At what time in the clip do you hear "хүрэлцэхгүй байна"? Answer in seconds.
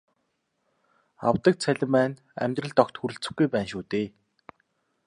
2.97-3.69